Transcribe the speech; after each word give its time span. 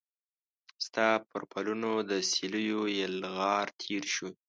ستا 0.85 1.09
پر 1.29 1.41
پلونو 1.51 1.91
د 2.09 2.11
سیلېو 2.31 2.81
یلغار 2.99 3.65
تیر 3.79 4.03
شو 4.15 4.29